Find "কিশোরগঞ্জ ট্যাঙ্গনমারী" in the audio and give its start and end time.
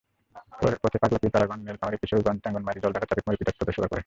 2.01-2.79